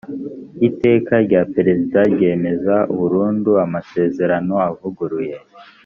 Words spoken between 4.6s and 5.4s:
avuguruye.